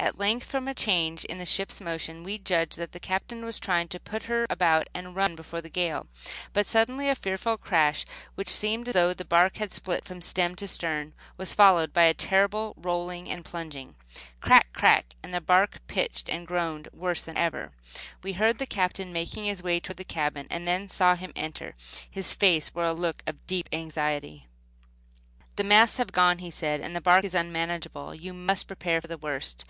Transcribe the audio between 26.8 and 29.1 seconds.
"and the bark is unmanageable. You must prepare for